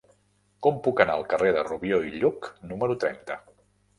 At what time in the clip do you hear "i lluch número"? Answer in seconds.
2.07-2.95